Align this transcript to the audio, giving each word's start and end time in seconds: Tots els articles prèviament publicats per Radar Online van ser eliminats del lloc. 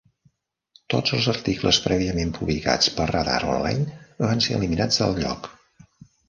Tots 0.93 1.11
els 1.17 1.27
articles 1.33 1.77
prèviament 1.83 2.31
publicats 2.37 2.89
per 2.95 3.07
Radar 3.11 3.37
Online 3.57 4.01
van 4.25 4.43
ser 4.47 4.57
eliminats 4.61 5.05
del 5.05 5.15
lloc. 5.21 5.53